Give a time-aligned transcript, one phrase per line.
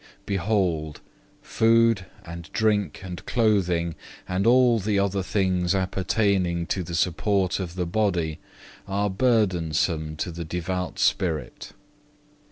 [0.21, 0.21] 4.
[0.25, 0.99] Behold,
[1.43, 3.93] food and drink and clothing,
[4.27, 8.39] and all the other needs appertaining to the support of the body,
[8.87, 11.73] are burdensome to the devout spirit.